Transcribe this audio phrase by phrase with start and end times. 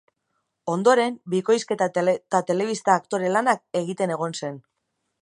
[0.75, 4.63] Ondoren, bikoizketa eta telebista aktore lanak egiten egon zen.